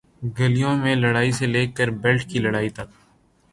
[0.37, 2.89] گلیوں میں لڑائی سے لے کر بیلٹ کی لڑائی تک،